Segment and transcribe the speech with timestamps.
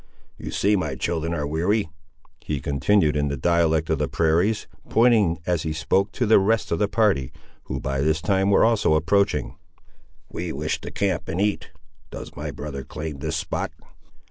[0.39, 1.87] You see my children are weary,"
[2.43, 6.71] he continued in the dialect of the prairies, pointing, as he spoke, to the rest
[6.71, 7.31] of the party,
[7.65, 9.57] who, by this time, were also approaching.
[10.27, 11.69] "We wish to camp and eat.
[12.09, 13.73] Does my brother claim this spot?"